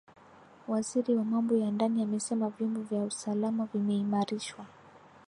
Waziri 0.67 1.15
wa 1.15 1.23
Mambo 1.23 1.55
ya 1.55 1.71
Ndani 1.71 2.03
amesema 2.03 2.49
vyombo 2.49 2.81
vya 2.81 3.03
usalama 3.03 3.65
vimeimarishwa 3.73 4.65